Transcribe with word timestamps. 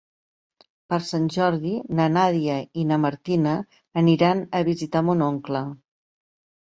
Per 0.93 0.97
Sant 1.09 1.27
Jordi 1.35 1.73
na 1.99 2.07
Nàdia 2.15 2.57
i 2.85 2.87
na 2.93 2.99
Martina 3.03 3.53
aniran 4.03 4.45
a 4.61 4.63
visitar 4.71 5.05
mon 5.11 5.23
oncle. 5.31 5.63